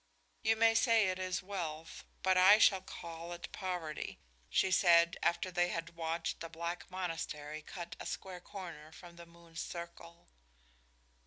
You 0.41 0.55
may 0.55 0.73
say 0.73 1.09
it 1.09 1.19
is 1.19 1.43
wealth, 1.43 2.05
but 2.23 2.35
I 2.35 2.57
shall 2.57 2.81
call 2.81 3.33
it 3.33 3.51
poverty," 3.51 4.17
she 4.49 4.71
said, 4.71 5.15
after 5.21 5.51
they 5.51 5.69
had 5.69 5.95
watched 5.95 6.39
the 6.39 6.49
black 6.49 6.89
monastery 6.89 7.61
cut 7.61 7.95
a 7.99 8.07
square 8.07 8.39
corner 8.41 8.91
from 8.91 9.15
the 9.15 9.27
moon's 9.27 9.61
circle. 9.61 10.27